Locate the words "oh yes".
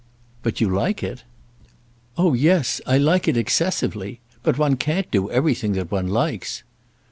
2.17-2.81